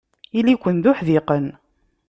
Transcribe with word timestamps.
Ili-ken 0.37 0.75
d 0.83 0.85
uḥdiqen. 0.91 1.45